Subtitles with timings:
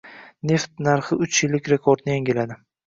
[0.51, 2.63] Neft narxiuchyillik rekordni yangiladi